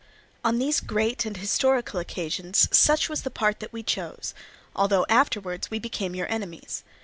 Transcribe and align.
"On 0.43 0.57
these 0.57 0.79
great 0.79 1.27
and 1.27 1.37
historical 1.37 1.99
occasions 1.99 2.67
such 2.75 3.07
was 3.07 3.21
the 3.21 3.29
part 3.29 3.59
that 3.59 3.71
we 3.71 3.83
chose, 3.83 4.33
although 4.75 5.05
afterwards 5.09 5.69
we 5.69 5.77
became 5.77 6.15
your 6.15 6.25
enemies. 6.33 6.83